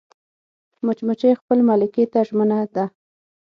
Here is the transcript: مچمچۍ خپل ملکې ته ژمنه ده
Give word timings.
مچمچۍ 0.85 1.33
خپل 1.41 1.59
ملکې 1.69 2.03
ته 2.11 2.19
ژمنه 2.27 2.59
ده 2.75 2.85